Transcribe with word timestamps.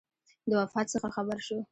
د 0.49 0.51
وفات 0.61 0.85
څخه 0.93 1.07
خبر 1.15 1.37
شو. 1.47 1.57